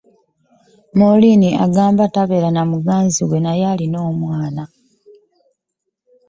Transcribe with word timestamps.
Moureen 0.97 1.43
agamba 1.65 2.01
nti 2.07 2.13
tabeera 2.15 2.49
na 2.51 2.63
muganzi 2.71 3.19
we 3.23 3.31
wabula 3.39 3.49
balina 3.69 3.97
omwana 4.11 4.63